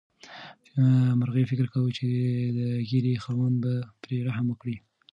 مرغۍ 1.19 1.43
فکر 1.51 1.65
کاوه 1.73 1.91
چې 1.97 2.07
د 2.57 2.59
ږیرې 2.89 3.13
خاوند 3.23 3.55
به 3.63 3.73
پرې 4.01 4.17
رحم 4.27 4.45
وکړي. 4.49 4.77